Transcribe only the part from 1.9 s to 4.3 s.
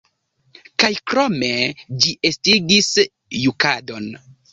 ĝi estigis jukadon.